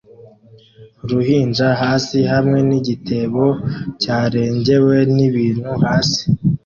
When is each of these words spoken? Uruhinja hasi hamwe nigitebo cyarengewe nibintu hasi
Uruhinja 1.03 1.67
hasi 1.81 2.17
hamwe 2.33 2.59
nigitebo 2.69 3.45
cyarengewe 4.01 4.97
nibintu 5.15 5.71
hasi 5.85 6.23